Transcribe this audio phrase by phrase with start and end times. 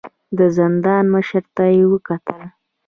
[0.37, 2.41] د زندان مشر ته يې وکتل.